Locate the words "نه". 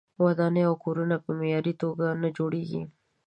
2.21-2.29